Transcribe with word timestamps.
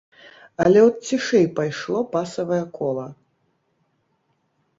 Але 0.63 0.79
от 0.87 0.95
цішэй 1.09 1.45
пайшло 1.59 2.01
пасавае 2.15 2.59
кола. 2.79 3.05